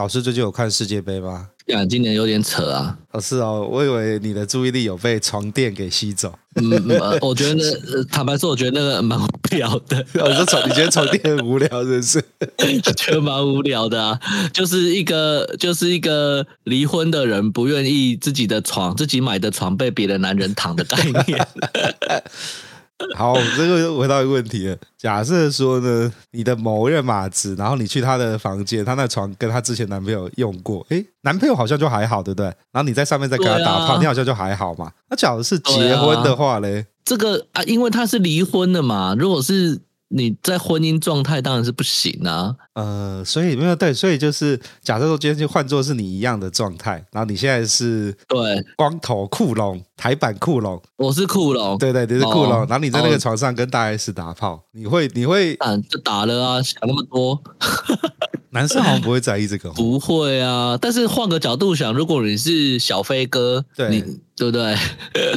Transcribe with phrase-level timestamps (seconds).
[0.00, 1.46] 老师最近有看世界杯吗？
[1.66, 2.96] 呀，今年有点扯啊！
[3.10, 6.32] 哦，是哦，我以为你的注意力有被床垫给吸走。
[6.54, 6.64] 嗯，
[7.20, 10.02] 我觉得那坦白说，我觉得那个蛮无聊的。
[10.14, 12.24] 我说床，你觉得床垫很无聊，是不是？
[12.96, 14.18] 觉得蛮无聊的啊，
[14.54, 21.46] 就是一个就是一个离婚的人不愿意自己的床，自己买的床被别的男人躺的概念。
[23.16, 24.76] 好，这个又回到一个问题了。
[24.96, 32.46] 假设说呢，你的某任马子，然后你去他的房间，他那床跟他之前男朋友用过，诶，男朋友好像就还好，对不对？
[32.72, 34.92] 然后你在上面再跟他打炮，啊、你好像就还好嘛。
[35.08, 39.14] 那假如是结婚的话嘞，这个啊，因为他是离婚的嘛。
[39.18, 39.80] 如果是
[40.12, 42.54] 你在婚姻状态，当然是不行啊。
[42.74, 48.64] 呃，所以没有对，所以就是假设说今天就换作是你一样的状态，然后你现在是对。
[48.76, 57.40] 光头酷龙台版酷龙，我是酷龙，对对，你是酷龙，然后你在那个床上跟大 S 打炮，你会你会嗯，就打了啊，想那么多，
[58.50, 64.00] 男生好像不会在意这个，不会啊，但是换个角度想，如果你是小飞哥，对，你
[64.36, 64.76] 对不对？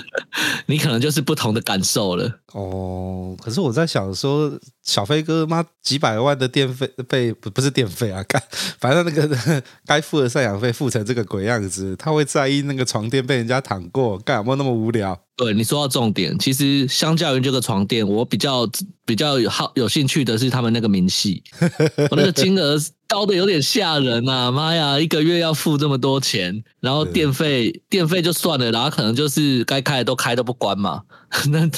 [0.65, 2.39] 你可能就是不同的感受了。
[2.53, 4.51] 哦，可是我在想说，
[4.83, 7.33] 小飞哥妈几百万的电费被。
[7.43, 8.41] 不不是电费啊， 该
[8.79, 15.19] 反正那个该付的赡养费付成这个鬼样子，他会在意那个床垫被人家躺过，干有没有那么无聊？
[15.35, 18.69] 对，你说到重点，其实相较于这个床垫，我比较
[19.05, 21.43] 比较有好有兴趣的是他们那个明细，
[22.11, 24.51] 我那个金额高的有点吓人啊！
[24.51, 31.01] 妈呀，一个月要付这么多钱，然后电费电费就算了，然后可能就是该开的都开都不关嘛。
[31.49, 31.69] 那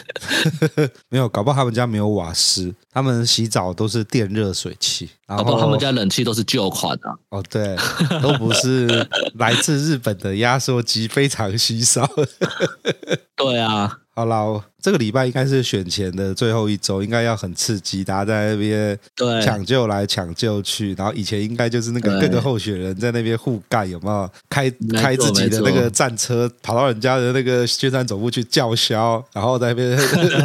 [1.09, 7.15] 没有，搞不好他们家没有瓦斯，他们洗澡都是电热水器，搞不好他们家冷气都是旧款的、啊。
[7.29, 7.75] 哦，对，
[8.21, 12.09] 都不是来自日本的压缩机，非常稀少。
[13.35, 13.99] 对啊。
[14.13, 18.95] 好了，这个礼拜应该是选前的最后一周，应该要很刺激，大家在那边
[19.43, 20.93] 抢救来抢救去。
[20.93, 24.29] 然后以前应该就是那个各个候选人在那边互干，有没有？
[24.47, 29.99] 开开自己的那个战车，跑到人家的那个宣传总部去叫嚣，然后在那边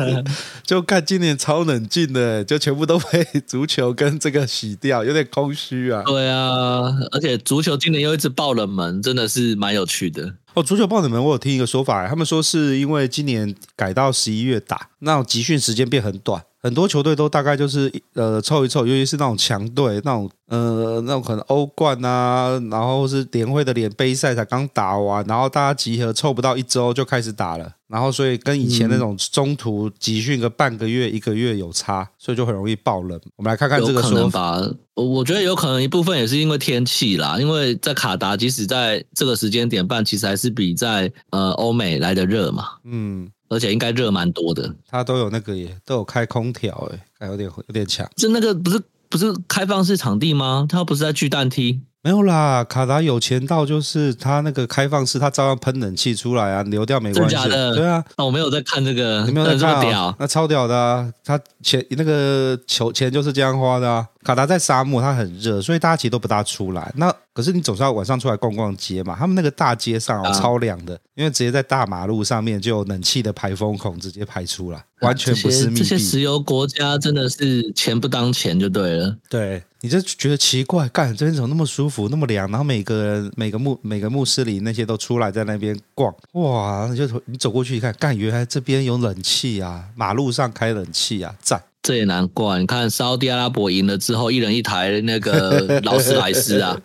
[0.64, 6.02] 就看今年超冷静的，就全部都被足球跟这个洗掉，有点空虚啊。
[6.06, 10.32] 对啊，而且足球今年又一直爆冷门，真的是蛮有趣的。
[10.52, 27.72] 哦，足球爆冷门，我有听一个说法，他们说是因为今年改到十一月打，那种集训时间变很短，很多球队都大概就是呃凑一凑，尤其是那种强队，那种呃那种可能欧冠啊，然后是联会的联杯赛才刚打完，然后大家集合凑不到一周就开始打了。
[27.88, 33.20] 然后，所以跟以前那种中途集训个半个月、一个月有差，所以就很容易爆冷。
[33.34, 34.60] 我们来看看这个说法。
[34.94, 42.68] 我觉得有可能一部分也是因为天气啦，因为在卡达，即使在这个时间点半，其实还是比在呃欧美来的热嘛。
[42.84, 44.74] 嗯，而且应该热蛮多的。
[44.88, 48.08] 它都有那个耶，都有开空调诶，还有点有点强。
[48.16, 48.80] 是那个不是
[49.10, 50.66] 不是开放式场地吗？
[50.66, 51.82] 它不是在巨蛋踢？
[52.02, 57.36] 没有啦，卡达有钱到就是他那个开放式，他照样喷冷气出来啊，流掉没关系。
[57.46, 57.76] 的？
[57.76, 60.16] 对啊，那我没有在看这个，你没有在看啊、哦？
[60.18, 61.12] 那超屌的啊！
[61.22, 64.06] 他钱那个球钱就是这样花的啊。
[64.22, 66.92] 卡达在沙漠，它很热，所以大家其实都不大出来。
[66.96, 69.16] 那可是你总是要晚上出来逛逛街嘛。
[69.18, 75.78] 他们那个大街上、超凉的，因为直接在大马路上面就有冷气的排风孔直接排出来，完全不是密闭。
[75.80, 79.16] 这些石油国家真的是钱不当钱就对了。
[79.30, 82.46] 对，你就觉得奇怪，干这边怎么那么舒服，那么凉？
[82.50, 86.86] 然后每个人每个穆每个穆斯林那些都出来在那边逛，哇！
[86.90, 91.62] 你就你走过去一看，干原来这边有冷气啊，马路上开冷气啊，赞。
[91.82, 96.78] 这也难怪，你看沙特阿拉伯赢了之后，一人一台那个 劳斯莱斯啊，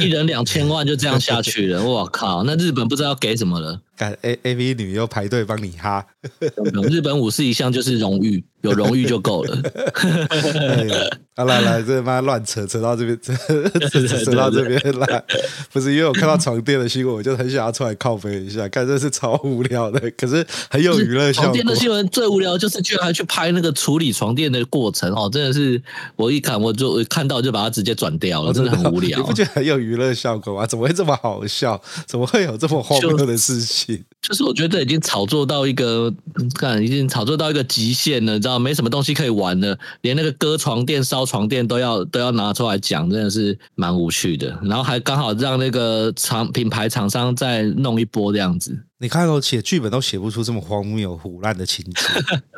[0.00, 2.44] 一人两千万就这样下去了，我靠！
[2.44, 3.80] 那日本不知道要给什么了。
[3.96, 6.04] 干 A A V 女优排队帮你哈，
[6.90, 9.58] 日本武士一向就是荣誉，有荣誉就够了。
[11.36, 13.34] 好来来，这妈乱扯扯到这边，扯
[14.06, 15.22] 扯扯到这边来，
[15.72, 21.46] 不是因为我看到床垫的新闻，我就很想要出来靠背一下，看这是超无聊的，可是很有娱乐效果。
[21.46, 25.80] 床垫的新闻最无聊就是居然还去拍那个处理床垫的过程哦，真的是
[26.16, 29.18] 我一看我就看到就把它直接转掉了，真的很无聊。
[29.18, 30.66] 你不觉得很有娱乐效果吗？
[30.66, 31.80] 怎么会这么好笑？
[32.06, 33.83] 怎么会有这么荒谬的事情？
[33.84, 34.13] shit.
[34.26, 36.10] 就是我觉得已经炒作到一个，
[36.54, 44.58] 看已经炒作到一个极限了，你知道，没什么东西可以玩了，连那个割床垫、烧床垫都要都要拿出来讲，真的是蛮无趣的。
[44.62, 48.74] 然后还刚好让那个厂品牌厂商再弄一波这样子。
[48.98, 52.02] 你看我写剧本都写不出这么荒谬唬烂的情节。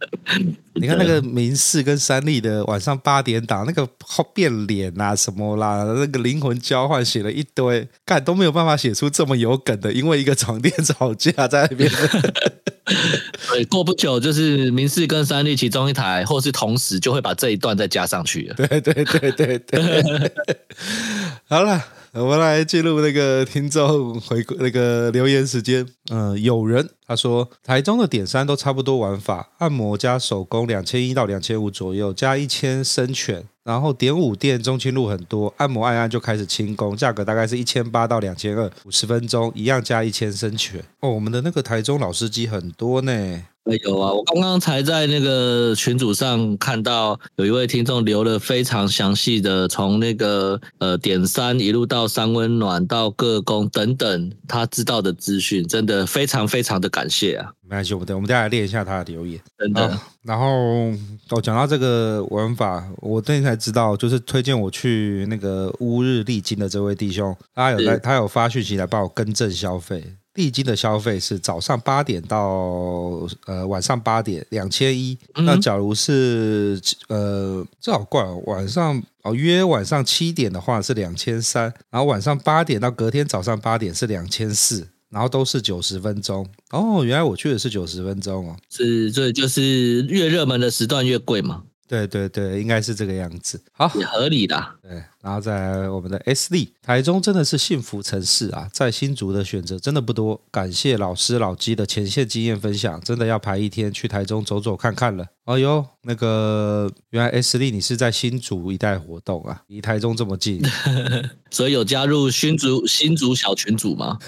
[0.75, 3.89] 你看那个民视跟三立的晚上八点档，那个
[4.35, 11.91] 变脸啊什么啦，那个灵魂交换写了一堆，干都没有办法写出这么有梗的，因为一个床垫吵架在那边。
[13.51, 18.55] 对，过不久就是民视跟三立其中一台，或是同时就会把这一段再加上去了。
[18.55, 20.33] 对对对对对，
[21.49, 21.85] 好了。
[22.13, 25.87] 我们来进入那个听众回归那个留言时间。
[26.11, 33.45] 嗯、呃，有人他说台中的点三都差不多玩法，按摩加手工两千一到两千五左右，加一千深泉。
[33.67, 40.81] 然后点五店中清路很多，按摩按按就开始轻功，价格大概是一千八到两千二，五十分钟一样加一千升泉。
[41.01, 43.43] 哦，我们的那个台中老司机很多呢。
[43.83, 57.51] 有啊，我刚刚才在那个群组上看到有一位听众留了非常详细的，从那个呃点三一路到三温暖到各宫等等，他知道的资讯，真的非常非常的感谢啊！
[57.63, 59.99] 没关系，我们等我们再来练一下他的留言，真的。
[60.23, 60.93] 然后
[61.31, 70.05] 我讲到这个玩法，我最近才知道，就是推荐我去那个乌日丽晶的这位弟兄，他有在，他有发讯息来帮我更正消费。
[70.37, 86.47] 丽晶的消费是早上八点到呃晚上八点两千一，那假如是呃这好怪哦，晚上哦约晚上七点的话是两千三，然后晚上八点到隔天早上八点是两千四，然后都是九十分钟。
[86.71, 91.65] 哦，原来我去的是九十分钟哦，是，所以就是越热门的时段越贵嘛。
[91.89, 93.61] 对对对，应该是这个样子。
[93.73, 94.61] 好，也合理的。
[94.83, 100.41] 对，然后在我们的 S D，台中真的是幸福城市啊，在新竹的选择真的不多。
[100.51, 105.27] 感谢老师老鸡的前线经验分享，真的要排一天去台中走走看看了。
[105.45, 110.61] 哦哟，那个原来 S D 你是在新竹一带活动啊，离台中这么近，
[111.51, 114.19] 所以有加入新竹新竹小群组吗？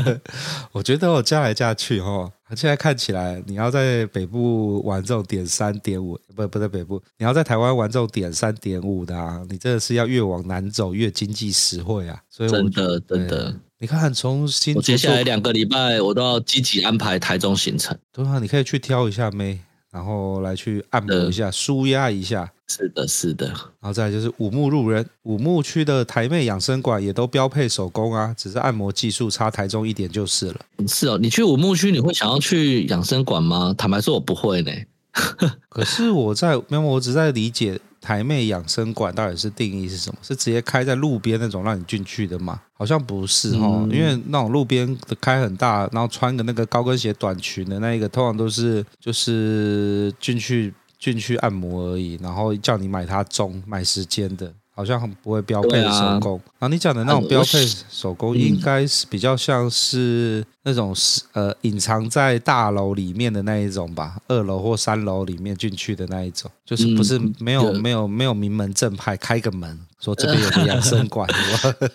[0.72, 2.32] 我觉得我加来加去哦。
[2.54, 12.22] 现在看起来，你要在北部玩这种点三点五，不不在北部，你要在台湾玩这种点三点五的啊，你真的是要越往南走越经济实惠啊！
[12.30, 17.98] 所以我真的真的，你看从新，我接下来两个礼拜我都要积极安排台中行程。
[18.12, 19.58] 对啊，你可以去挑一下妹，
[19.90, 22.52] 然后来去按摩一下，舒压一下。
[22.68, 30.56] 是的，是的，然后再来就是五木路人，五木区的台妹养生馆也都标配手工啊，只是按摩技术差台中一点就是了。
[30.88, 33.72] 是哦，你去五木区你会想要去养生馆吗？
[33.78, 34.72] 坦白说，我不会呢。
[35.70, 40.18] 可是我在没有，我只在理解台妹养生馆到底是定义是什么？
[40.20, 42.60] 是直接开在路边那种让你进去的吗？
[42.72, 50.74] 好像不是哦，嗯、因为那种路边的开很大，然后穿个那个高跟鞋短裙的那一个，通常都是就是进去。
[50.98, 56.38] 进去按摩而已，然后叫你买它钟买时间的，好像很不会标配手工。
[56.38, 71.28] 啊、然后你讲的那种标配手工，应该是比较像是那种是呃隐藏在大楼里面的那一种吧，二楼或三楼里面进去的那一种，就是不是没有、嗯、没有没有名门正派开个门说这边有个养生馆。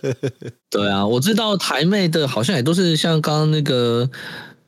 [0.70, 4.10] 对啊，我知道台妹的好像也都是像刚刚那个。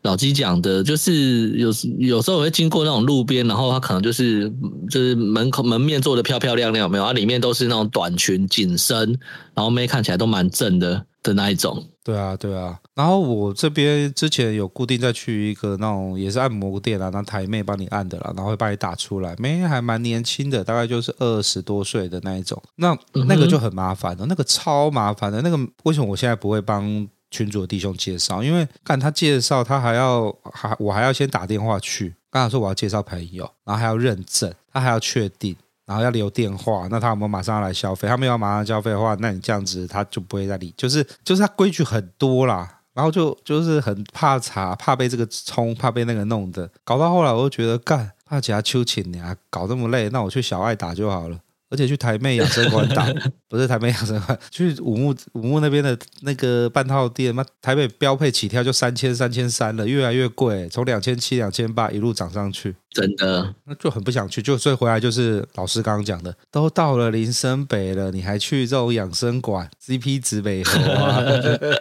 [0.03, 4.49] 老鸡讲的，就是有有时候我会经过那种路边，然后他可能就是
[4.89, 7.05] 就是门口门面做的漂漂亮亮，有没有？
[7.05, 9.17] 它里面都是那种短裙紧身，
[9.53, 11.81] 然后妹看起来都蛮正的的那一种。
[12.03, 12.77] 对啊，对啊。
[12.93, 22.61] 然后我这边之前有固定再去一个那种也是按摩店啊，那台妹帮你按的啦，然后会帮你打出来，妹还蛮年轻的，大概就是二十多岁的那一种。
[22.75, 27.07] 那那个就很麻烦的，那个超麻烦的，那个为什么我现在不会帮？
[27.33, 35.55] 群主的弟兄介绍，因为看他介绍，他还要还我还要先打电话去，刚才说我要介绍朋友，然后还要认证，他还要确定，
[35.87, 38.07] 然后要留电话，那他有没有马上要来消费？
[38.07, 51.39] 他没有马上消费的话，那你这样子他就不会再理，就是就是他规矩很多啦，然后就就是很怕查，怕被这个冲，怕被那个弄的，搞到后来我就觉得干怕假秋千呀，搞这么累，那我去小爱打就好了。
[51.69, 53.03] 而且去台妹养生馆打，
[53.53, 62.73] 不是台北养生馆， 去五木五木那边的那个半套店，妈台北标配起跳就三千三千三了，越来越贵，从两千七两千八一路涨上去。
[62.89, 71.23] 真的，那就很不想去，就所以回来就是老师刚刚讲的，都到了林森北了，你还去这种养生馆，CP 值北河啊？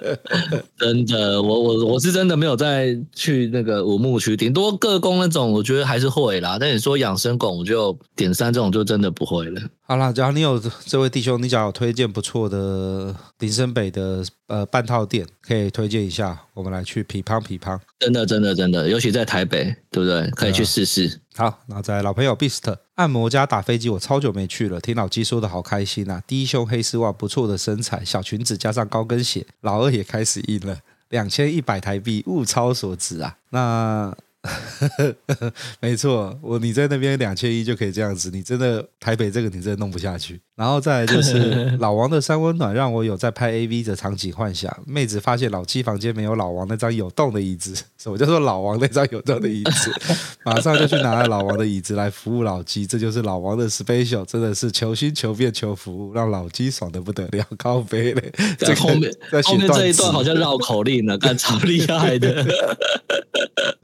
[0.76, 6.58] 真的，我我我是真的没有再去那个五木区，顶多各工那种，我觉得还是会啦。
[6.60, 9.60] 但你说养生馆，我就点三这种就真的不会了。
[9.84, 17.78] 好啦，只要你有这位弟兄，你假家有推荐不错的林森北的呃半套店，可以推荐一下，我们来去匹乓匹乓。
[17.98, 20.30] 真的，真的，真的，尤其在台北，对不对？
[20.30, 21.20] 可以去试试。
[21.34, 26.22] 好，那在老朋友 Beast 按摩加打飞机，我超久没去了，听老鸡说的好开心啊！
[26.26, 30.78] 低胸黑丝袜，不错的身材，小裙子加上高跟鞋，老二也开始硬了，
[31.10, 33.36] 两千一百台币，物超所值啊！
[33.50, 34.16] 那。
[35.80, 40.40] 没错，我你在那边两千一就可以这样子，你真的台北这个你真的弄不下去。
[40.56, 44.76] 然后再来就是 老王的三温暖，让我有在拍 AV 的场景幻想。
[44.86, 49.92] 妹子发现老七房间没有老王那张有洞的椅子，什么叫做老王那张有洞的椅子？
[50.44, 58.32] 马上就去拿了老王的椅子来服务老鸡，这就是老王的 special，真的是求新求变求服务，让老鸡爽的不得了，高飞嘞。
[58.58, 59.12] 这后面
[59.44, 62.44] 后面这一段好像绕口令呢，干超厉害的。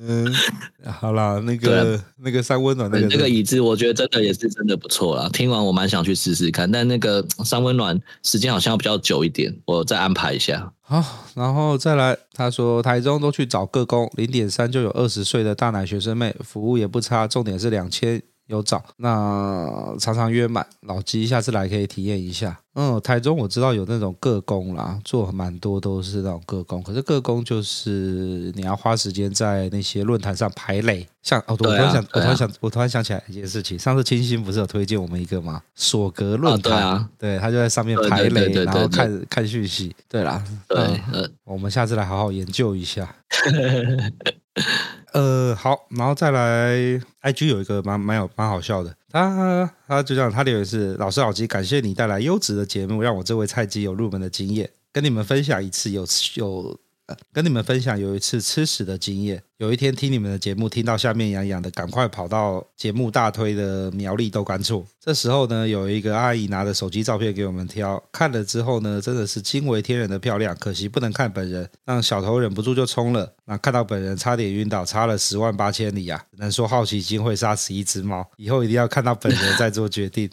[0.00, 0.32] 嗯，
[0.90, 5.28] 好啦，那个那个三温暖那个那个椅子，我觉得真的也是真的不错啦。
[5.32, 10.72] 听完我蛮想去试试看，但那个三温暖时间好像要比较久一点，我再安排一下。
[10.80, 18.22] 好，然后再来，他说台中都去找个工，零点三就有二十岁的大奶学生妹，服务也不差，重点是两千。
[18.48, 22.58] 有找，那常常约满，老鸡下次来可以体验一下。
[22.74, 31.06] 嗯，台中我知道有那种个工啦，做蛮多都是那种个工，可是个工就是你要花时间在那些论坛上排雷。
[31.22, 35.60] 像哦，我突然想，我突然想，我突然想起来一件事情，上次清新不是有推荐我们一个吗？
[35.74, 39.94] 索格论坛，对啊，对，他就在上面排雷，然后看看讯息。
[40.08, 40.78] 对啦，对，
[41.12, 43.14] 呃，我们下次来好好研究一下。
[45.12, 46.76] 呃，好，然后再来
[47.22, 56.78] ，IG 有一个蛮蛮有蛮好笑的，他他就这样，他留言是老师老鸡，感谢你带来优质的节目，让我这位菜鸡有入门的经验，跟你们分享一次有有。
[57.32, 59.42] 跟你们分享有一次吃屎的经验。
[59.58, 64.86] 有一天听你们的节目，听到下面痒痒的，赶快跑到节目大推的苗栗豆干处。
[65.00, 73.32] 这时候呢，有一个阿姨拿着手机照片给我们挑，看了之后呢，真的是惊为天人的漂亮，可惜不能看本人，让小头忍不住就冲了。
[73.46, 76.22] 那看到本人差点晕倒，差了十万八千里啊！
[76.30, 80.30] 只能说好奇心会杀死一只猫，以后一定要看到本人再做决定。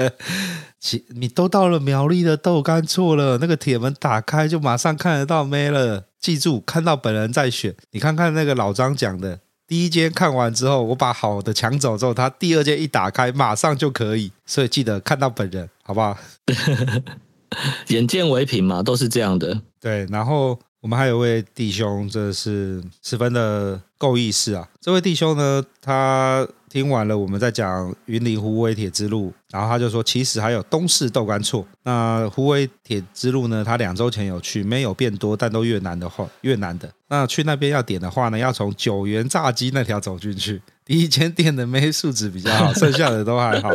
[1.08, 6.04] 你都到了苗栗的豆干处了，那个铁门打开就马上看得到妹了。
[6.20, 7.74] 记住，看到本人再选。
[7.90, 14.32] 你看看那个老张讲的，第一间看完之后，我把好的抢走之后，他第二间一打开，马上就可以。
[14.44, 16.16] 所以记得看到本人，好不好？
[17.88, 19.62] 眼见为凭嘛，都是这样的。
[19.80, 24.68] 对，然后我们还有位弟兄，这是十分的够意思啊。
[24.80, 26.46] 这位弟兄呢，他。
[26.68, 31.64] 听完了，我们在讲云林湖尾铁之路，然后他就说，其实还有东势豆干厝。
[31.84, 36.92] 那湖尾铁之路呢，他两周前有去，没有变多，但都越南的话，越南的。
[37.08, 40.60] 那去那边要点的话呢，要从九元炸鸡那条走进去。
[40.86, 43.70] 第一间店的妹素质比较好，剩下的都还好。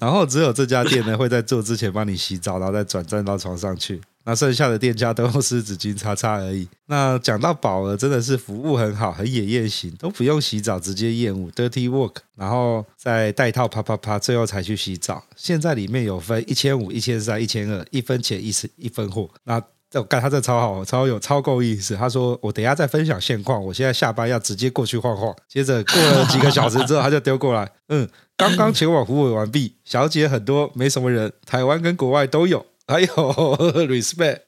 [0.00, 4.00] 然后只有这家店呢，会在做之前帮你洗澡，然后再转站到床上去。
[4.24, 6.68] 那剩下的店家都用湿纸巾擦擦而已。
[6.86, 15.24] 那讲到饱了，真的是服务很好，很野艳型，都不用洗澡，直接厌恶 dirty work，然后再带套啪啪啪，最后才去洗澡。
[15.36, 19.28] 现在里面有分一千五、一千三、一千二，一分钱一一分货。
[19.44, 19.62] 那
[20.00, 21.94] 我干他这超好，超有超够意思。
[21.96, 25.34] 他说我等一下再分享现况，我现在下班要直接过去晃晃。
[25.48, 32.64] 接着过了几个小时之后，他就丢过来，嗯，刚刚前往虎尾完毕，小姐很多，没什么人，台湾跟国外都有。
[32.88, 34.40] 还有 respect，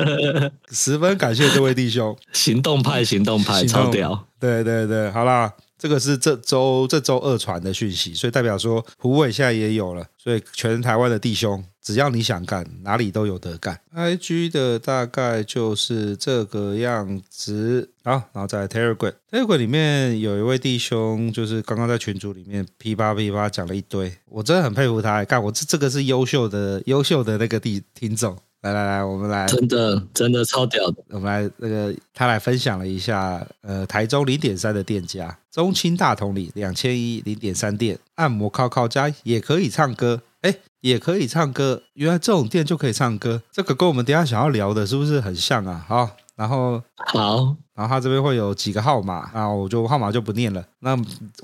[0.72, 5.52] 十分感谢这位弟兄，行动派，行动派，超屌，对对对，好啦。
[5.78, 13.78] 这个是这周这周二传的讯息，所以代表说虎尾现在也有了，所以全台湾的弟兄，只要你想干，哪里都有得干。
[13.94, 28.36] IG 的大概就是这个样子，好，然后在 Telegram，Telegram 里面有一位弟兄，就是刚刚在群组里面噼啪噼啪讲了一堆，我真的很佩服他，干我这这个是优秀的优秀的那个弟听众。
[28.62, 31.04] 来来来，我们来，真的真的超屌的。
[31.10, 45.82] 我们来那个，他来分享了一下，呃，台中零点三的店家，中清大同里两千一零点三店，按摩靠靠家也可以唱歌，哎，也可以唱歌，原来这种店就可以唱歌，这个跟我们等下想要聊的是不是很像啊？
[45.88, 50.62] 好，然后好，然后他这边会有几个号码，然后我就号码就不念了。
[50.80, 50.94] 那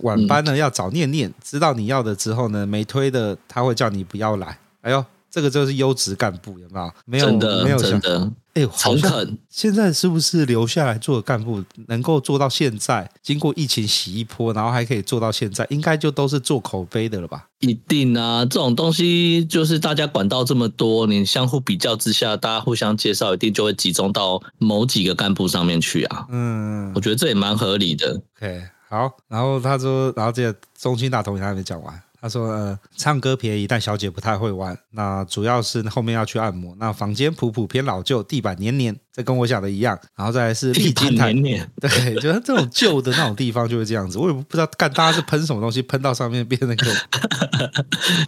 [0.03, 4.59] 晚班呢，要早念念，知道你要的之后呢，没推的他会叫你不要来。
[4.83, 5.03] 哎呦。
[5.33, 6.93] 这个就是优质干部，有没有？
[7.07, 8.31] 没有，真的没有真的。
[8.53, 9.39] 哎，诚恳。
[9.49, 13.11] 现在是不是留下来做的干部，能够做到现在？
[13.23, 17.49] 经过疫情洗一波，然后还可以做到现在，应该就都是做口碑的了吧？
[17.61, 18.45] 一定啊！
[18.45, 26.27] 这种东西就是大家管道这么多，你相互比较之下，大家互相介绍，一定就会集中到某几个干部上面去啊。
[26.29, 28.21] 嗯，我觉得这也蛮合理的。
[28.37, 29.11] OK，好。
[29.29, 32.03] 然后他说，然后这个中心大同也还没讲完。
[32.23, 34.79] 他说呃，唱歌便宜，但小姐不太会玩。
[34.93, 36.73] 那主要是后面要去按摩。
[36.79, 39.99] 那房间普普偏老旧，地板黏黏，这跟我想的一样。
[40.15, 44.19] 然后再来是丽晶台，黏黏 对，就是这种旧的那种地方就会这样子。
[44.19, 46.87] 我也不知道干大家是喷什么东西，喷到上面变那个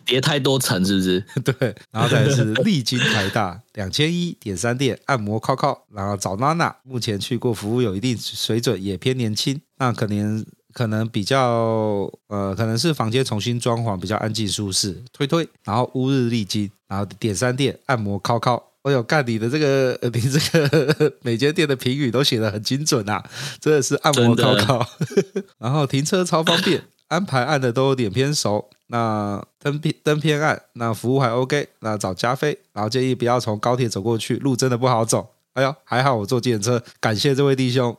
[0.04, 1.24] 叠太多层是不是？
[1.44, 1.72] 对。
[1.92, 9.60] 然后再来是历经台大两千一点三店按摩靠靠，然后找娜娜，目前去过，服务有一定水准，也偏年轻。
[9.78, 10.44] 那可能。
[10.74, 15.02] 可能比较呃，可能是房间重新装潢，比较安静舒适。
[15.12, 18.62] 推推，然后乌日丽晶，然后点三店按摩靠靠。
[18.82, 23.24] 哎呦，干你的这个， 你这个 每间店的评语都写得很精准啊，
[23.58, 24.86] 真的是按摩靠靠。
[25.58, 28.68] 然后停车超方便，安排按的都有点偏熟。
[28.88, 31.68] 那灯偏灯偏暗，那服务还 OK。
[31.80, 35.30] 那找加菲，然后建议不要从高铁走过去，路真的不好走。
[35.54, 37.96] 哎呦，还好我坐计程车，感谢这位弟兄。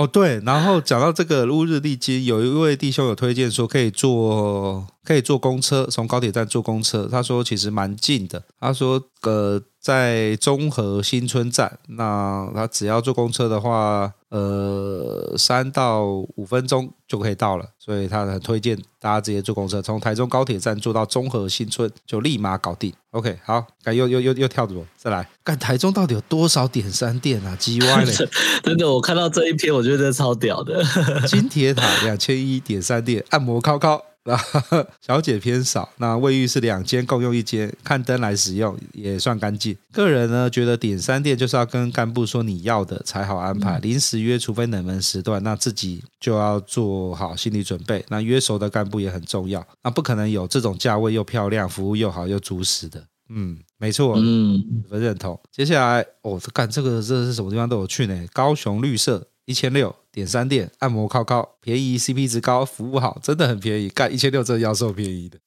[0.00, 8.42] 哦，对，然后讲到这个乌日丽金，有一位弟兄有推荐说可以坐可以坐公车，从高铁站坐公车，他说其实蛮近的。
[8.58, 22.90] 他说呃，在中和新村站，那他只要坐公车的话，呃，三到五分钟就可以到了，所以他很推荐大家直接坐公车，从台中高铁站坐到中和新村就立马搞定。
[23.10, 28.12] OK，好，又又又又跳着再来，看台中到底有多少点三店啊？G Y 嘞，
[28.62, 29.89] 真的，我看到这一篇我就。
[29.90, 30.82] 觉得超屌的，
[31.26, 39.76] 金铁塔两千一点三店按摩靠靠，然后小姐偏少，那卫浴是两间共用一间，看灯来使用也算干净。
[39.92, 48.04] 个人呢觉得点三店就是要跟干部说你要的才好安排，临时约除非冷门时段，那自己就要做好心理准备。
[48.08, 53.02] 那约熟的干部也很重要，那不可能有这种价位又漂亮、服务又好又足食的。
[53.32, 55.40] 嗯，没错，嗯，我认同。
[55.52, 58.26] 接下来哦，干这个这是什么地方都有去呢？
[58.32, 59.28] 高雄绿色。
[59.44, 63.88] 一千六点三店按摩靠靠，便宜 CP 值高，服务好，真的很便宜。
[63.88, 65.38] 干一千六真的要受便宜的。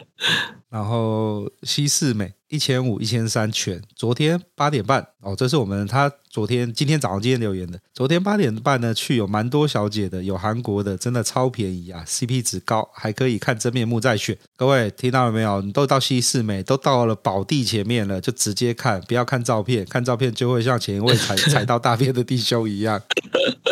[0.68, 7.78] 然后西四美一千五一千三全，昨天八点半哦，这是我们他昨天今天早上今天留言的。
[7.92, 14.36] 昨天八点半呢去有蛮多小姐的，有韩国的，真的超便宜啊，CP 值高，还可以看真面目再选。
[14.56, 15.60] 各位听到了没有？
[15.60, 23.02] 你都到西四美，都到了宝地前面了，就直接看，不要看照片，看照片就会像前一位踩 踩到大便的弟兄一样。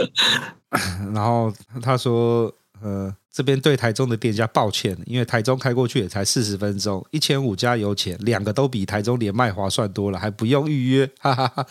[1.15, 3.15] 然后他说，呃。
[3.33, 11.65] 这边对台中的店家抱歉，因为台中开过去也才四十分钟，一千五加油钱，两个都比台中连麦划算多了，还不用预约，哈哈哈，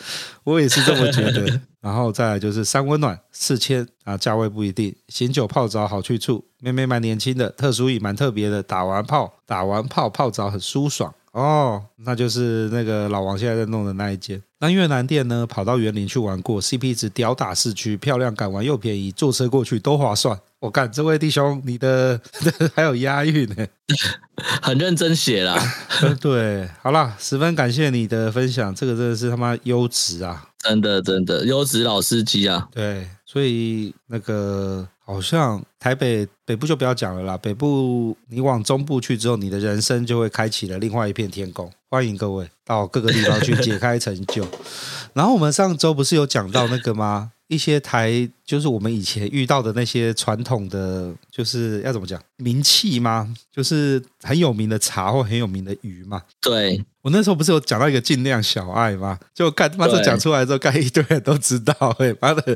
[0.45, 1.59] 我也是这么觉得。
[1.81, 14.41] 然后再来就是三温暖四千啊，价位不一定，醒酒泡澡好去处，妹妹蛮年轻的，特殊椅蛮特别的，打完泡打完泡泡澡很舒爽哦，那就是那个老王现在在弄的那一间。
[14.59, 20.37] 那越南店呢，跑到园林去玩过，CP 值吊打市区，漂亮，敢玩又便宜，坐车过去都划算。
[20.59, 22.19] 我看这位弟兄，你的
[22.75, 23.65] 还有押韵呢，
[24.61, 25.57] 很认真写啦。
[26.19, 30.45] 对，好啦，十分感谢你的分享，这个真的是他妈优质啊！
[30.59, 32.67] 真的真的优质老司机啊！
[32.73, 41.67] 对，所以那个好像台北北部就不要讲了啦，北部你往中部去之后，你的人生就会开启了另外一片天空。
[41.89, 44.47] 欢迎各位到各个地方去解开成就。
[45.13, 47.31] 然后我们上周不是有讲到那个吗？
[47.49, 53.35] 一些台就是我们以前遇到的那些传统的，就是要怎么讲名气吗？
[53.51, 56.21] 就是很有名的茶或很有名的鱼嘛。
[56.39, 59.17] 对，我那时候不是有讲到一个尽量小爱吗？
[59.33, 62.41] 就看他妈这讲出来之后，看一堆人都知道，哎，妈的，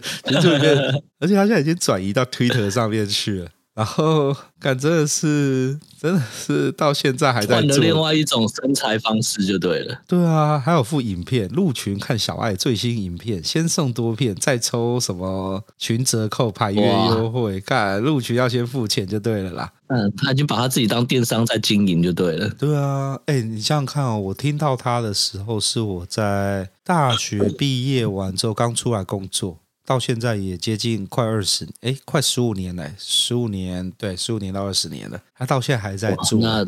[1.20, 3.50] 而且他现在已经转移到 Twitter 上面去了。
[3.76, 7.56] 然后，感真的是，真的是到现在还在做。
[7.56, 10.00] 换了另外一种身材方式就对了。
[10.08, 17.60] 对啊，还有副影片，入群看小爱最新影片，先送多片，再抽什么群折扣、排月优惠。
[17.62, 19.74] 看入群要先付钱就对了啦。
[19.88, 22.48] 嗯，他已经把他自己当电商在经营就对了。
[22.50, 29.58] 对啊，哎，你想想看哦，我听到他的时候是我在大学毕业完之后刚出来工作。
[29.86, 36.40] 到现在也接近快二十，哎，快十五年了，十五年，对，十五年到二十年了，他到现在还在做。
[36.40, 36.66] 那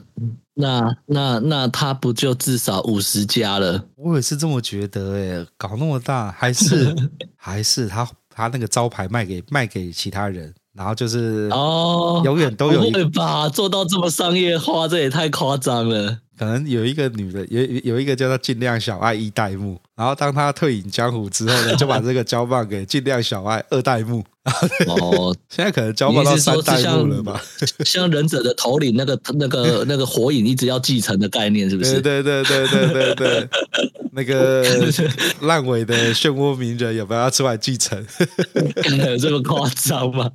[0.54, 3.86] 那那那他不就至少五十家了？
[3.96, 6.96] 我也是这么觉得，哎，搞那么大，还是
[7.38, 13.48] 还是他他那个招牌卖给卖给其他人，然后就是哦，永远都有一个，对吧？
[13.48, 16.20] 做到这么商业化，这也太夸张了。
[16.38, 17.62] 可能有一个女的，有
[17.94, 24.24] 有一个叫做尽量小爱一代目，然后当他退隐江湖之后呢，就把这个交棒给尽量小爱二代目。
[24.86, 27.42] 哦，现在可能交棒到三代目了吧？
[27.84, 32.00] 像忍者的头领那个那个 那个火影一直要继承的概念，是不是？
[32.00, 33.50] 对对对对对对对，
[34.12, 34.64] 那个
[35.42, 38.06] 烂尾的漩涡鸣人有没有要出来继承？
[39.08, 40.30] 有 这么夸张吗？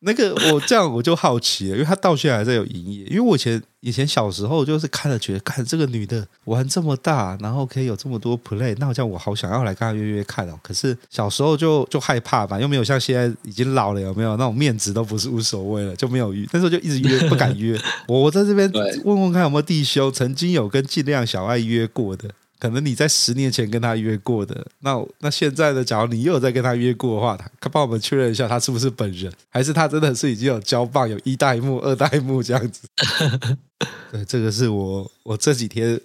[0.00, 3.04] 那个我这样我就好奇了，因为他到现在还在有营业。
[3.06, 10.58] 因为我以前以前小时候就是看了觉得，看这个女的玩这么大，然后可以有这么多 play，那好像我好想要来跟他约约看哦。
[10.62, 16.46] 可是小时候就就害怕吧，又没有像现在已经老了，有没有那种面子都不是无所谓了，就没有约。
[16.52, 17.80] 那时候就一直约，不敢约。
[18.08, 18.70] 我我在这边
[19.04, 22.28] 问问看有没有弟兄曾经有跟尽量小爱约过的。
[22.60, 25.82] 可能你在十年前跟他约过的，那那现在的？
[25.82, 32.86] 假如你又有在跟他约过的话，他帮我们确认一下，他是不是本人，还是他真的是已经有交棒，有一代目、二代目这样子？
[34.12, 35.98] 对，这个是我我这几天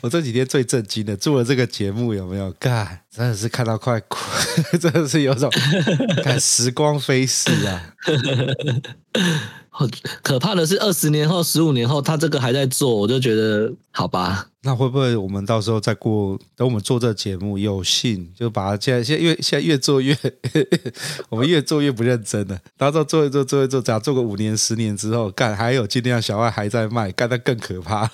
[0.00, 2.50] 我这几天最震惊的，做了这个节目有没有？
[2.58, 4.18] 干，真的是看到快哭，
[4.80, 5.48] 真的是有种
[6.24, 7.94] 看时光飞逝啊！
[10.22, 14.48] 可怕的是，二十年后、十五年后，他这个还在做，我就觉得好吧。
[14.64, 20.16] 那会不会我们到时候再过，等我们做这个节目有幸，就把它现在现在越现在越做越，
[21.30, 22.60] 我们越做越不认真了。
[22.76, 28.10] 到时候做一做做一做，假如做个五年、十年之后，干还有尽量小爱还在卖，干那更可怕了。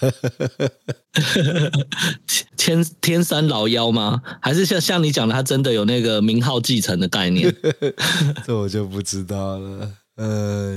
[2.57, 4.23] 天天山老妖吗？
[4.41, 7.53] 还是像像你讲的，他真的有那个名号继承的概念？
[8.47, 9.91] 这我就不知道了。
[10.15, 10.25] 哎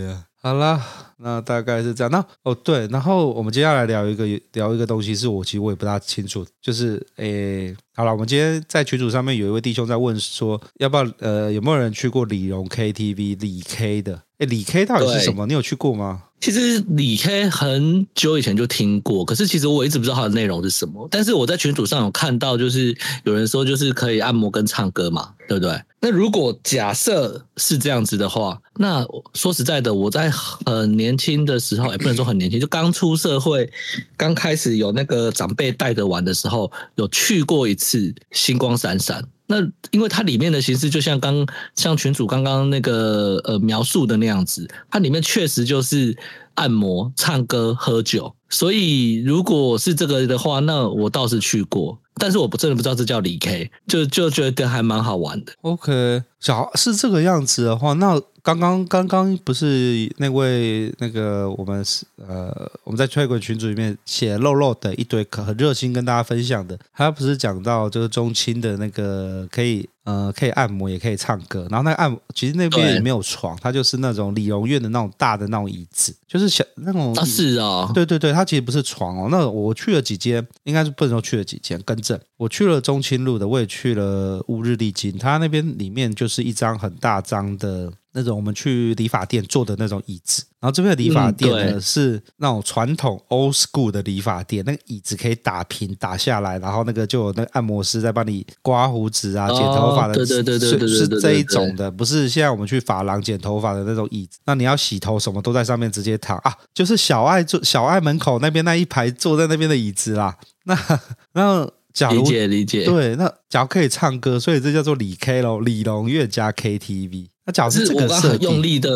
[0.08, 0.26] 呀。
[0.44, 2.12] 好了，那大概是这样。
[2.12, 14.22] 那哦对，然后我们接下来聊一个聊一个东西，是我其实我也不大清楚，就是诶，好了，我们今天在群组上面有一位弟兄在问说，要不要呃有没有人去过李荣 KTV 李 K 的？
[14.40, 15.46] 哎，李 K 到底是什么？
[15.46, 16.24] 你有去过吗？
[16.40, 21.08] 其实李 K 很久以前就听过，可是其实我一直不知道它的内容是什么。
[21.12, 25.80] 但是我在群组上有看到，就是有人说就是可以按摩跟唱歌嘛，对不对？
[26.00, 29.06] 那如果假设是这样子的话，那
[29.36, 33.70] 说实在的，我在很年年轻的时候，也不能说很年轻，就刚出社会，
[34.16, 39.22] 刚开始有那个长辈带着玩的时候，有去过一次，星光闪闪。
[39.48, 39.58] 那
[39.92, 41.46] 因为它里面的形式就像刚
[41.76, 46.18] 像群主刚刚那个呃描述的那样子，它里面确实就是
[46.54, 55.52] 按摩、唱歌、喝酒，所以如果是这个的话，那我倒是去过，但是我不真的不知道这叫离 K，就就觉得还蛮好玩的。
[55.62, 58.22] OK，小是这个样子的话，那。
[58.44, 62.52] 刚刚刚刚不是那位那个我们是呃
[62.84, 79.28] 我们在吹滚群组里面写肉肉的一堆很热心跟大家分享的，他不是讲到就是中青的那个可以呃可以按摩也可以唱歌，然后那个按摩其实那边也没有床，它就是那种理容院的那种大的那种椅子，就是小那种啊是啊，对对对，它其实不是床哦。
[79.30, 87.92] 那我去了几间，应该是不能说去了几间，更正，我去了中清路的，我也去了乌日丽金，它那边里面就是一张很大张的。
[88.14, 104.40] 那种我们去理发店坐的那种椅子，然后这边的理发店呢、嗯、是那种传统 old school 的理发店，那个椅子可以打平打下来，然后那个就有那个按摩师在帮你刮胡子啊、剪头发的，对对对对对，是这一种的，不是现在我们去发廊剪头发的那种椅子。
[104.46, 110.38] 那你要洗头什么都在上面直接躺啊，就是小爱坐小爱门口那边那一排坐在那边的椅子啦。
[110.66, 110.78] 那
[111.34, 117.28] 那假如理解理解，对，那假如可以唱歌，所以这叫做李 K 咯，李龙月加 KTV。
[117.46, 118.92] 那假如是这个我刚很用力的，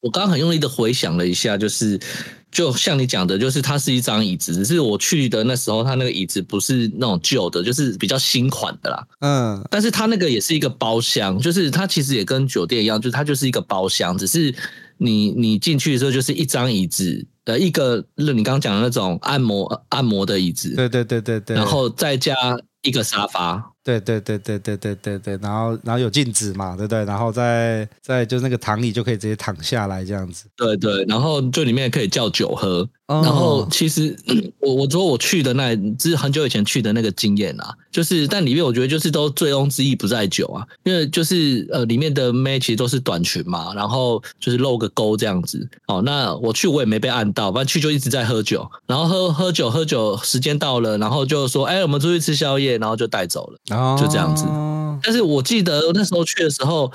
[0.00, 2.00] 我刚刚很用力的回想了一下，就是
[2.50, 9.06] 就像你讲的，就是它是一张椅子，只是我去的那时候，它那个椅子不是那种旧的，就是比较新款的啦。
[9.20, 14.54] 嗯，但是它那个也是一个包厢，就是它其实也跟酒店一样，就是它就是一个包厢，只是
[14.96, 22.34] 你你进去的时候就是一张椅子的一个，你刚刚讲的那种按摩按摩的椅子，对对对对对，然后再加
[22.82, 23.70] 一个沙发。
[23.84, 27.04] 对对对对对对对对，然后然后有镜子嘛，对不对？
[27.04, 30.46] 然后再再就是那个躺椅就可以直接躺下来这样子。
[30.56, 32.88] 对对，然后就里面可以叫酒喝。
[33.08, 34.16] 哦、然后其实
[34.60, 45.68] 我我说我去的那，这是很久以前去的那个经验啊，就是但里面我觉得就是都醉翁之意不在酒啊，因为就是呃里面的妹其实都是短裙嘛，然后就是露个沟这样子。
[45.88, 53.76] 哦，那我去我也没被按到，反正去就一直在喝酒，然后喝喝酒喝酒，时间到了，然后就说哎我们出去吃宵夜，然后就带走了。
[53.76, 54.44] 哦就这样子，
[55.02, 56.90] 但是我记得那时候去的时候，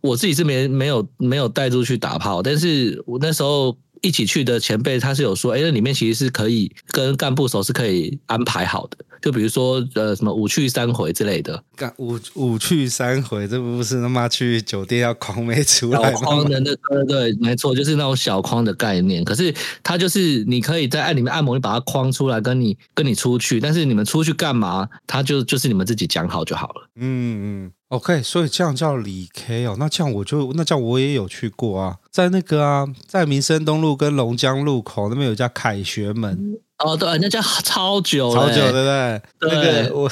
[0.00, 3.76] 我自己是没没有没有带出去打炮，但是我那时候。
[4.00, 11.62] 一起去的前辈他是有说，哎，那里面其实是可以跟干部手是可以安排好的，就比如说呃什么五去三回之类的。
[11.76, 16.10] 干五五去三回，这不是他妈去酒店要框没出来吗？
[16.12, 19.24] 小框的那对对，没错，就是那种小框的概念。
[19.24, 24.88] 可是他就是你可以在按里面按摩，你把它框出来，跟你跟你出去，但是你们出去干嘛？
[25.06, 26.88] 他就就是你们自己讲好就好了。
[26.96, 27.72] 嗯嗯。
[27.90, 39.22] OK，所以这样叫李 K 哦，那这样我就那这样我也有去过啊，在那个啊，在民生东路跟龙江路口那边有一家凯旋门哦，对，那家超久，超久，对不对？
[39.40, 40.08] 对那个我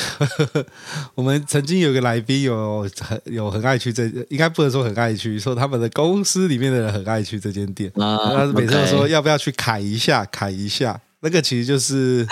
[1.15, 11.01] 我们曾经有个来宾有很有很爱去这，应该不能说很爱去，说他们的公司里面的人很爱去这间店啊，他每次都说要不要去凯一下，凯一下。
[11.21, 12.27] 那个其实就是，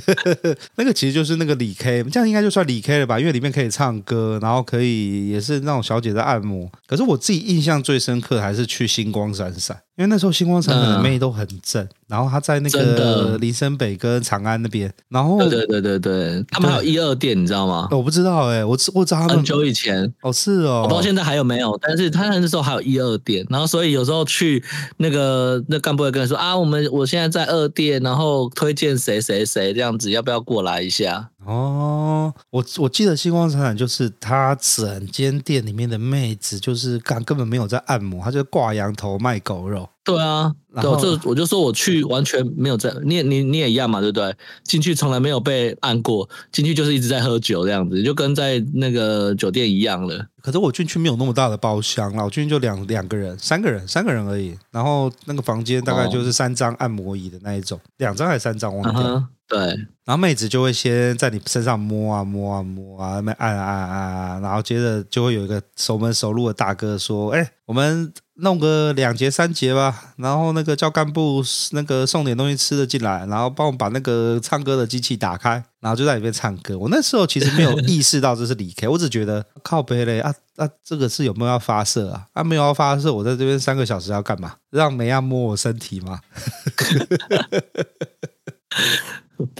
[0.76, 3.20] 那个其实就是那个李 K，这样应该就算李 K 了吧？
[3.20, 6.70] 因为里面可以唱歌，然后可以也是那种小姐在按摩。
[6.86, 9.78] 可是我自己印象最深刻还是去星光闪闪。
[9.96, 17.88] 因为那时候星光闪闪的妹都很正，嗯、然后他在那个林森北跟长安那边，然后对对对对他们还有一二店，你知道吗？
[17.90, 20.10] 我不知道哎、欸，我我知道他们很久以前。
[20.22, 24.64] 哦，是哦，我不知道现在还有没有，但是他那时候还有一二店，然后所以有时候去
[24.96, 31.28] 那个那干部会跟他说啊，我们我现在在二店，然后推荐谁谁谁这样子，要不要过来一下？
[31.44, 39.88] 哦，我我记得星光闪闪就是他整间店里面的妹子，就是干根本没有在按摩，他就挂羊头卖狗肉。
[40.04, 44.34] 对啊，然后就我就说我去完全没有在，你也你你也一样嘛，对不对？
[44.64, 50.26] 进去从来没有被按过，进去就是一直在喝酒这样子，就跟在那个酒店一样了。
[50.42, 54.56] 可是我进去没有那么大的包厢，我进去就两两个人、三个人、三个人而已。
[54.72, 58.76] 然后那个房间大概就是三张按摩椅的那一种，两张还是三张？
[58.76, 59.28] 忘记了。
[59.52, 59.60] 对，
[60.06, 76.78] 然后妹子就会先在你身上摸啊摸啊摸啊，那按按啊按，然后接着就会有一个熟门熟路的大哥说：“哎，我们弄个两节三节吧。”然后那个叫干部那个送点东西吃的进来，然后帮我把那个唱歌的机器打开，然后就在里面唱歌。
[76.78, 82.26] 我那时候其实没有意识到这是李 K，我只觉得靠背嘞啊啊，这个是有没有要发射啊？
[82.32, 84.54] 啊没有要发射，我在这边三个小时要干嘛？
[84.70, 86.20] 让梅亚摸我身体吗？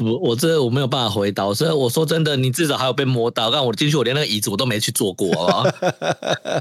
[0.02, 3.50] 不，我这我没有办法回答，所以我说真的，你至少还有被摸到。
[3.50, 5.70] 但我进去，我连那个椅子我都没去坐过，好好？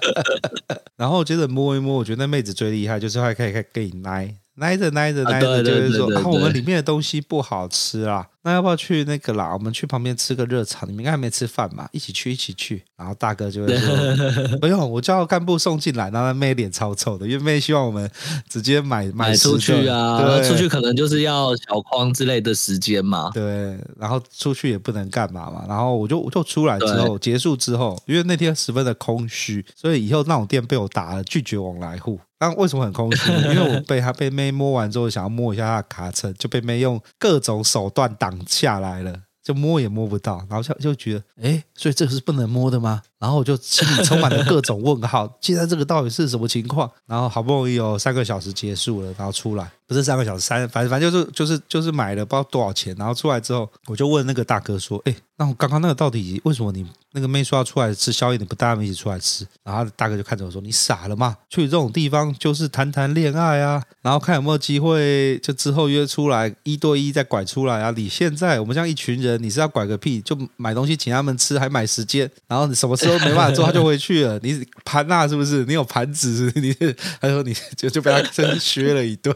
[0.97, 4.36] 然后接着摸一摸，我觉得那妹子最厉害，就是还可以可以给你奶。
[4.56, 9.52] 耐着耐着耐着，就是说啊，我们里面的东西不好吃啊，那要不要去那个啦？
[9.54, 11.88] 我们去旁边吃个热炒，你们应该还没吃饭嘛？
[11.94, 12.84] 一起去，一起去。
[12.98, 18.10] 然后大哥就会说： “不用，我叫干部送进来。”然后那妹脸超臭的，因为妹希望我们
[18.50, 23.32] 直接买买，出去啊，对出去可能就是要小框之类的时间嘛。
[23.34, 25.64] 对，然后出去也不能干嘛嘛。
[25.68, 32.20] 然后我就我就出来之后对结束之后，因为那天十分的空虚，所以以后那种店被我打了拒绝往来户。
[32.41, 33.32] 但为什么很空虚？
[33.54, 43.04] 因为我被他被妹摸完之后，想要摸一下他的卡车，就被妹用各种手段挡下来了，就摸也摸不到，然后就就觉得，哎，所以这个是不能摸的吗？
[43.22, 46.90] 然后我就心里充满了各种问号， 现在这个到底是什么情况？
[47.06, 59.46] 然后好不容易有三个小时结束了，然后出来，不是三个小时，三反正反正就是就是就是买了不知道多少钱，然后出来之后，我就问那个大哥说，哎，那我刚刚那个到底为什么你那个妹说要出来吃宵夜，你不带他们一起出来吃？
[59.64, 61.38] 然后大哥就看着我说，你傻了吗？
[61.48, 67.92] 去这种地方就是谈谈恋爱啊，然后看有没有机会，就之后约出来一对一再拐出来啊。
[67.96, 70.20] 你现在我们这样一群人，你是要拐个屁？
[70.22, 73.11] 就买东西请他们吃，还买时间，然后你什么时候？
[73.17, 74.39] 都没办法做，他就回去了。
[74.41, 75.63] 你盘那是不是？
[75.65, 76.62] 你有盘子是不是？
[76.65, 79.36] 你他说你就就被他真削了一顿。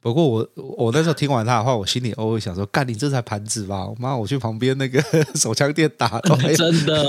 [0.00, 3.86] 不过我我那时候听完他的话，我心里偶尔想说：干你这才盘子吧！
[3.86, 5.00] 我妈，我去旁边那个
[5.36, 6.20] 手枪店打，
[6.56, 7.06] 真的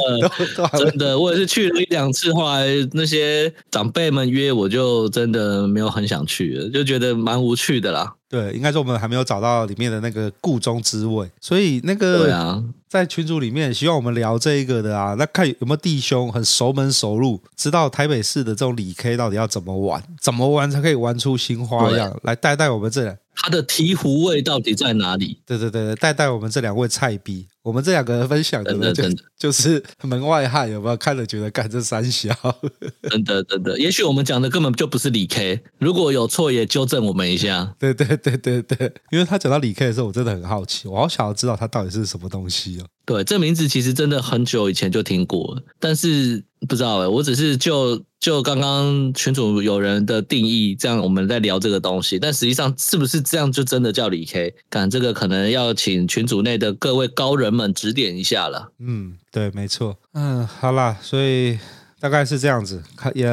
[0.78, 8.14] 真的，我也是去了一两次，后来那些长辈们约，我就真的没有很想去了，就觉得蛮无趣的啦。
[8.30, 23.18] 对，应该说我们还没有找到里面的那个故中之味，所以那个在群组里面希望我们聊这一个的啊，那看有没有弟兄很熟门熟路，知道台北市的这种理 K 到底要怎么玩，怎么玩才可以玩出新花样，来带带我们这。
[23.36, 25.40] 他的醍醐味到底在哪里？
[25.44, 29.04] 对对对对，带带我们这两位菜逼，我们这两个人分享的呢，就
[29.36, 32.32] 就是门外汉，有没有看了觉得干这三小？
[33.10, 37.74] 真的真的，也许我们讲的根本就不是理 K，如果有错也纠正我们一下。
[37.80, 42.83] 对对对对对，因为他讲到理 K 的时候，我真的很好奇，我好想要知道他到底是什么东西哦。
[43.06, 54.56] 对，这名字其实真的很久以前就听过，但是不知道哎，我只是就就刚刚群主有人的定义，这样我们在聊这个东西，但实际上是不是这样就真的叫李 K？
[54.70, 58.72] 感这个可能要请群组内的各位高人们指点一下了。
[58.80, 59.98] 嗯，对，没错。
[60.14, 61.60] 嗯，好啦，所以
[62.00, 62.82] 大概是这样子，
[63.14, 63.28] 也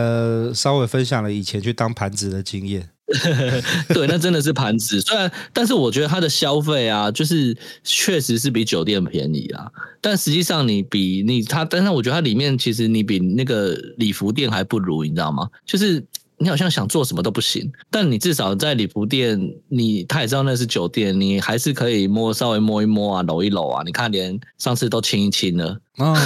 [0.52, 2.90] 稍微分享了以前去当盘子的经验。
[3.88, 5.00] 对，那真的是盘子。
[5.00, 9.66] 虽然，但是我觉得它的消费啊，就是确实是比酒店便宜啊。
[10.00, 15.48] 但实际上，你比你它，但是我觉得它里面其实你比那个礼服店还不如，你知道吗？
[15.66, 16.02] 就是
[16.38, 23.82] 你好像想做什么都不行，但你至少在礼服店，你他也知道那是酒店，你还是可以摸稍微摸一摸啊，搂一搂啊。
[23.84, 25.78] 你看，连上次都亲一亲了。
[25.98, 26.16] 哦，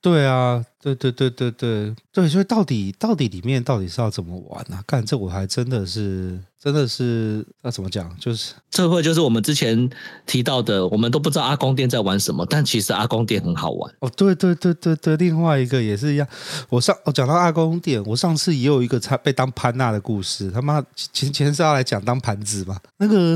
[0.00, 0.64] 对啊。
[0.84, 4.84] 对对对对对对，所以到底到底里面到底是要怎么玩啊？
[4.86, 8.14] 干这我还真的是真的是要怎么讲？
[8.20, 9.88] 就是这会就是我们之前
[10.26, 14.10] 提到的，我们都不知道阿公店在玩什么，但其实阿公店很好玩哦。
[14.14, 16.28] 对对对对对，另外一个也是一样。
[16.68, 20.50] 我上我讲到阿公店，我上次也有一个他被当潘娜的故事。
[20.50, 22.78] 他妈前前是要来讲当盘子嘛？
[22.98, 23.34] 那个。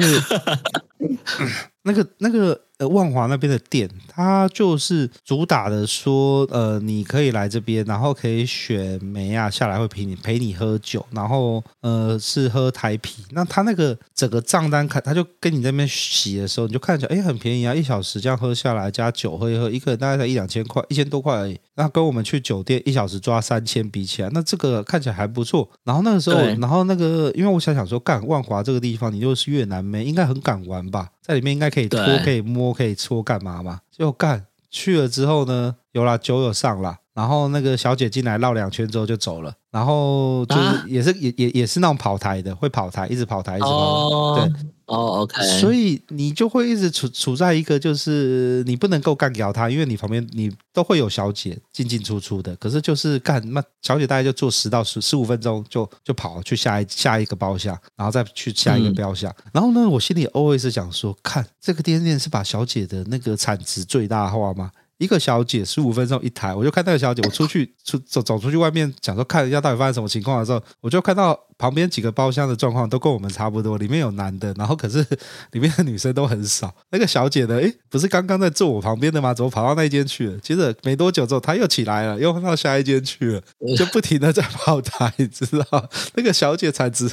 [1.85, 13.25] 那个那个呃，万华那边的店，它就是主打的说，呃，你可以来这边，然后可以选梅亚下来会陪你陪你喝酒，然后呃是喝台啤。
[13.31, 21.59] 那他那个整个账单看，他就跟你那边洗的时候，你就看起来哎很便宜啊，一小时这样喝下来加酒喝一喝，一个人大概才一两千块，一千多块而已。
[21.75, 25.69] 那跟我们去酒店一小时抓三千比起来，那这个看起来还不错。
[25.83, 31.09] 然后那个时候，然后那个因为我想想说，干万华这个地方，你又是越南妹，应该很敢玩吧？
[31.29, 33.83] 在里面应该可以拖，可以摸，可以搓，干嘛嘛？
[33.93, 44.67] 就干去了之后呢，有啦，酒有上啦，然后那个小姐进来绕两圈之后就走了，然后就是也是、啊、也也也是那种跑台的，会跑台，一直跑台，一直跑台，哦、对。
[44.87, 64.71] 哦、oh，OK，所以你就会一直处处在一个就是你不能够干掉他，因为你旁边你都会有小姐进进出出的，可是就是干那小姐大概就坐十到十十五分钟就就跑去下一下一个包厢，然后再去下一个包厢，嗯、然后呢，我心里 always 想说，看这个店面是把小姐的那个产值最大化吗？
[64.99, 75.05] 一个小姐十五分钟一台，我就看那个小姐，我出去出走走出去外面，想说看一下到底发生什么情况的时候，我就看到旁边几个包厢的状况都跟我们差不多，里面有男的，然后可是
[75.53, 76.75] 里面的女生都很少。
[76.91, 79.33] 那个小姐呢，诶，不是刚刚在坐我旁边的吗？
[79.33, 80.39] 怎么跑到那一间去了？
[80.39, 83.43] 接着没多久之后，她又起来了，又换到下一间去了，
[83.79, 85.89] 就不停的在跑台，知道？
[86.15, 87.09] 那个小姐才知，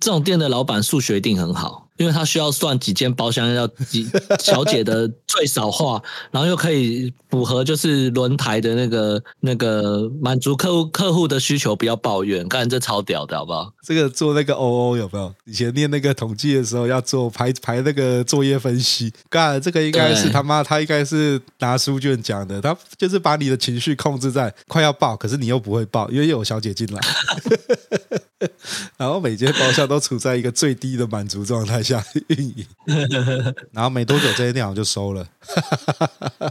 [0.00, 1.85] 这种店的老板数学一定很好。
[1.96, 13.72] 因为他需要算几间包厢要几 小姐的最少化，然后又可以符合就是轮台的那个那个满足客户客户的需求，不要抱怨，干这超屌的好不好？
[13.84, 15.34] 这个做那个 OO 有没有？
[15.44, 27.00] 以前念那个统计的时候要做排排那个作业分析，干这个应该是他妈他应该是拿书卷讲的，他就是把你的情绪控制在快要爆，可是你又不会爆，因为又有小姐进来。
[28.98, 32.66] 然后每间包厢都处在一个最低的满足状态下运营，
[33.72, 35.26] 然后没多久这些店就收了，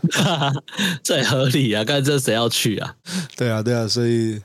[1.04, 1.84] 这合理啊！
[1.86, 2.96] 看这谁要去啊？
[3.38, 4.42] 对啊，对啊，所以。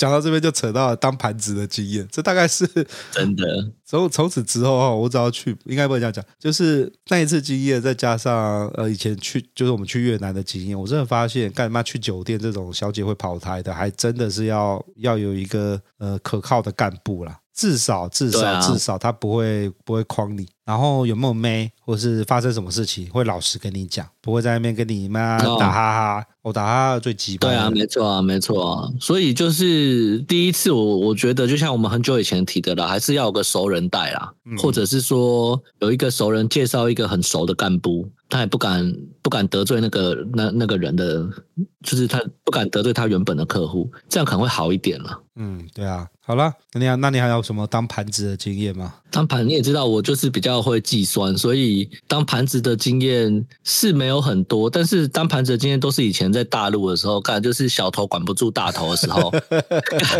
[0.00, 2.66] 讲到这边就扯到了当盘子的经验，这大概是
[3.10, 3.44] 真的。
[3.84, 17.38] 从从此之后我只要去，应该不会这样讲，就是那一次经验，再加上呃以前去，就是我们去越南的经验，我真的发现，干嘛去酒店这种小姐会跑台的，还真的是要要有一个呃可靠的干部啦。
[17.52, 26.26] 至少至少、啊、至少他不会不会诓你，然后有没有妹，或是发生什么事情，会老实跟你讲，不会在那边跟你妈打哈哈。
[26.42, 27.50] 我、哦、打哈哈最基本。
[27.50, 28.90] 对啊，没错啊，没错啊。
[28.98, 41.28] 所以就是第一次我，我我觉得就像我们很久以前提的了，还是要有个熟人带啦，嗯、或者是说有一个熟人介绍一个很熟的干部，他也不敢不敢得罪那个那那个人的，
[41.82, 45.20] 就是他不敢得罪他原本的客户，这样可能会好一点了。
[45.36, 46.06] 嗯，对啊。
[46.22, 48.94] 好了，那你那你还有什么当盘子的经验吗？
[49.10, 54.70] 当盘你也知道，我就是比较会计算，所以当盘子的经验是没有很多。
[54.70, 59.30] 但是当盘子的经验都是以前在大陆的时候干，就是小头管不住大头的时候，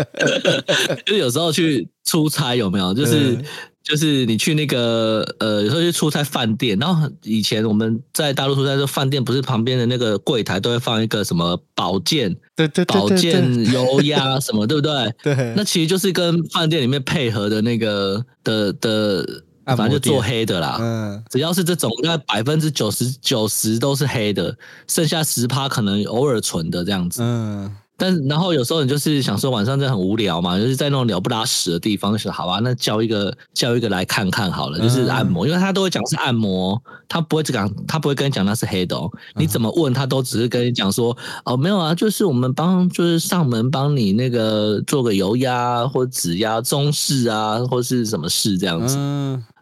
[1.07, 2.93] 就有时候去出差有没有？
[2.93, 3.31] 就是。
[3.31, 3.45] 嗯
[3.83, 14.93] 就是你去那个呃，有时候去出差饭店，然后以前我们在大陆出差的饭店不是旁边的那个柜台都会放一个什么保健，对对，宝剑油压什么，对不对？
[15.23, 19.25] 对，那其实就是跟饭店里面配合的那个的的，
[19.65, 20.77] 反正就做黑的啦。
[20.79, 24.55] 嗯，只要是这种，那百分之九十九十都是黑的，
[24.87, 27.21] 剩下十趴可能偶尔纯的这样子。
[27.23, 27.75] 嗯。
[27.97, 39.07] 但然后有时候你就是想说晚上真的很无聊嘛，就是在那种鸟不拉屎的地方，就是好吧，那叫一个叫一个来看看好了，就是按摩，因为他都会讲是按摩，他不会讲，他不会跟你讲那是黑的哦。
[39.35, 48.97] 你怎么问他都只是跟你讲说哦没有啊，就是我们帮就是上门帮你那个做个油压或指压中式啊，或是什么式这样子。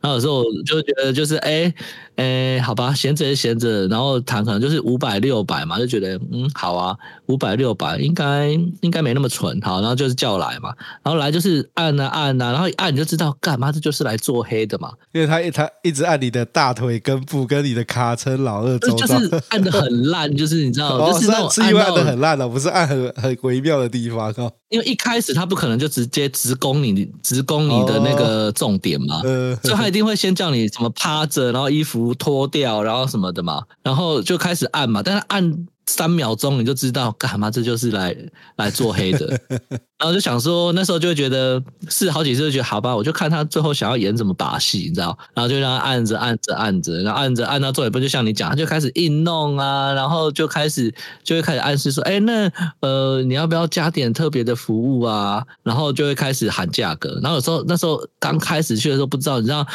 [0.01, 1.73] 那有时候我就觉得就是哎
[2.19, 6.93] 哎，好吧，闲着也闲着，然后谈可能就是五百六百嘛，就觉得嗯好啊，
[7.27, 8.49] 五百六百应该
[8.81, 24.33] 应该没那么蠢，好，然后就是叫来嘛，然后来就是按啊按啊，然后一按你就知道干嘛，这就是来做黑的嘛，因为他一他一直按你的大腿根部跟你的卡车老二周，就是按的很烂，就是你知道， 哦、就是那种按的很烂的，不是按很很微妙的地方，
[24.67, 35.01] 因为一开始他不可能就直接直攻你直攻你的那个重点嘛，哦、所以他一定会先叫你怎么趴着，然后衣服脱掉，然后什么的嘛，然后就开始按嘛。
[35.03, 38.15] 但是按三秒钟你就知道干嘛，这就是来
[38.57, 39.27] 来做黑的。
[39.99, 45.17] 然后就想说，那时候就会觉得试好几次就觉得好吧，我就看他最后想要演什么把戏，你知道？
[45.33, 50.93] 然后就让他按着按着按着，然后按着按到最后一步，就像你讲，他就开始硬弄啊，然后就开始
[51.23, 52.49] 就会开始暗示说，哎，那
[52.79, 55.43] 呃你要不要加点特别的服务啊？
[55.63, 57.19] 然后就会开始喊价格。
[57.21, 59.65] 然后有时候那时候刚开始去的时候不知道，你知道。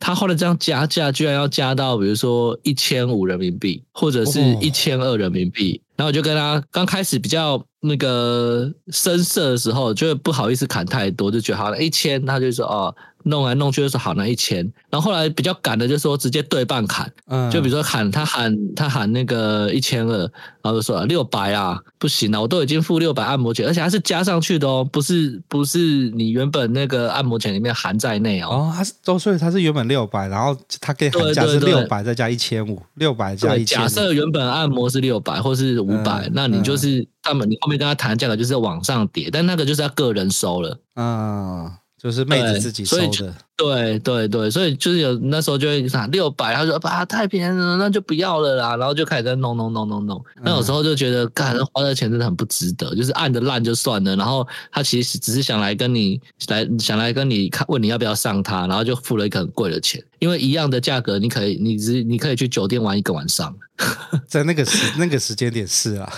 [0.00, 5.80] 他后来这样加价，居然要加到比如说一千五人民币，或者是一千二人民币。
[5.94, 12.92] 然后我就跟他刚开始比较那个生涩的时候，就不好意思砍太多，就觉得好了，一千，他就说哦。
[13.24, 14.58] 弄来弄去就说好那一千，
[14.88, 20.18] 然后后来比较赶的就说直接对半砍，嗯，就比如说喊他喊他喊那个一千二，
[20.62, 25.78] 然后就说六百啊，不行啊，我都已经付六百按摩钱，而且还是加上去的哦，不是不是
[26.10, 33.78] 你原本那个按摩钱里面含在内哦，哦，他是都所以他是原本六百，然后他给喊价是六百再加一千五，六百加一千。
[33.78, 41.70] 假设原本按摩是六百或是五百，嗯，那你就是他们你后面跟他谈价格就是往上叠，但那个就是要个人收了，嗯。
[42.02, 42.96] 就是妹子自己收
[43.26, 63.54] 的，对对对，所以就是有那时候就会啥六百，他说啊太便宜了，那就不要了啦，然后就开始在弄弄弄弄弄，那有时候就觉得，干花的钱真的很不值得，就是按的烂就算了，然后他其实只是想来跟你来想来跟你看问你要不要上他，然后就付了一个很贵的钱，因为一样的价格，你可以你只你可以去酒店玩一个晚上。
[64.28, 66.12] 在那个时那个时间点是啊，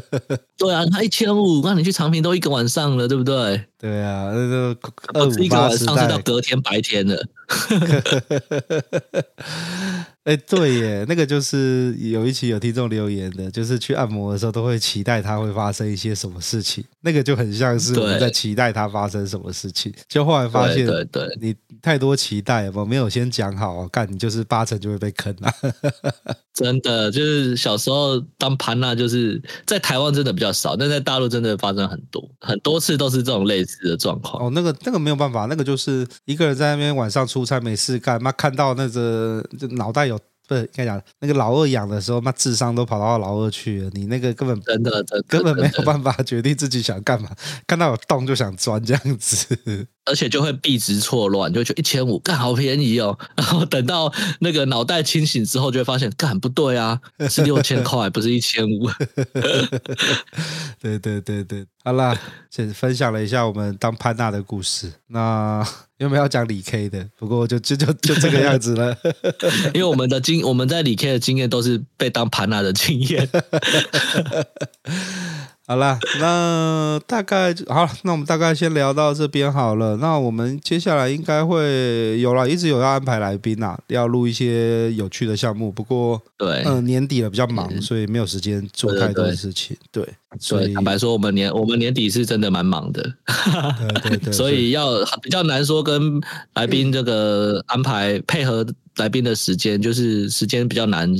[0.56, 3.62] 对啊，他一千五，那你去长平都一个晚上了，对不对？
[3.78, 4.76] 对啊，那个
[5.12, 7.16] 二五八晚上是到隔天白天了。
[10.24, 25.52] 哎，对耶，那个就是有一期有听众留言的，就是去按摩的时候都会期待它会发生一些什么事情，那个就很像是我们在期待它发生什么事情，就后来发现，对对，你太多期待，我没有先讲好，干你就是八成就会被坑啊。
[26.54, 34.46] 真的，就是小时候当盘娜，就是在台湾真的比较少，但在大陆真的发生很多，很多次都是这种类似的状况。
[34.46, 40.18] 哦，那个那个没有办法，那个就是一个人在那边晚上出差没事干，妈看到那个就脑袋有。
[40.48, 43.90] 不是，跟你讲，那个老二养的时候，那智商都跑到老二去了。
[43.94, 44.60] 你那个根本
[45.28, 47.30] 根本没有办法决定自己想干嘛，
[47.64, 49.56] 看到有洞就想钻这样子。
[50.04, 53.16] 而且就会币值错乱，就觉得一千五，干好便宜哦。
[53.36, 57.00] 然后等到那个脑袋清醒之后，就会发现干不对啊，
[57.30, 58.90] 是六千块，不是一千五。
[60.80, 62.18] 对对对对，好啦，
[62.50, 64.92] 先分享了一下我们当潘娜的故事。
[65.06, 65.64] 那
[65.98, 67.08] 有没有要讲李 K 的？
[67.16, 68.96] 不过就就就就这个样子了。
[69.72, 73.28] 因为我们的经我们在李 K 的经验都是被当潘娜的经验。
[75.72, 79.96] 好了，那大概好，那我们大概先聊到这边好了。
[79.96, 85.72] 那我们接下来应该会有了，一直有要安排来宾啊，要录一些有趣的项目。
[85.72, 89.74] 不过，对，嗯、呃，年底了比较忙，所以没有时间做太多的事情。
[89.90, 93.02] 对，对，对，所以坦白说，我们年我们年底是真的蛮忙的。
[94.02, 96.20] 对对 对，所以要比较难说跟
[96.54, 98.66] 来宾这个安排配合。
[98.96, 101.10] 来宾的时间就是时间比较难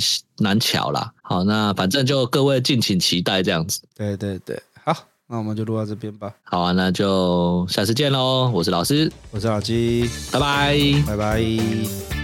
[0.41, 1.11] 难巧啦。
[1.23, 3.81] 好，那反正就各位敬请期待这样子。
[3.97, 4.95] 对对对，好，
[5.27, 6.31] 那我们就录到这边吧。
[6.43, 8.51] 好啊，那就下次见喽。
[8.53, 12.22] 我是老师，我是老鸡，拜拜，拜拜。